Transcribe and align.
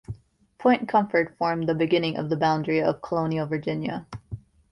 Point 0.57 0.89
Comfort 0.89 1.37
formed 1.37 1.67
the 1.69 1.75
beginning 1.75 2.17
of 2.17 2.31
the 2.31 2.35
boundary 2.35 2.81
of 2.81 3.03
colonial 3.03 3.45
Virginia. 3.45 4.07